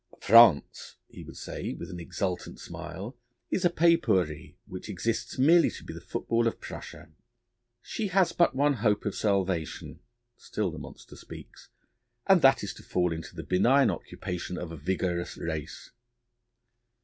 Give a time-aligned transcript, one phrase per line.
[0.19, 3.15] France, he would say with an exultant smile,
[3.51, 7.09] is a pays pourri, which exists merely to be the football of Prussia.
[7.83, 9.99] She has but one hope of salvation
[10.35, 11.69] still the monster speaks
[12.25, 15.91] and that is to fall into the benign occupation of a vigorous race.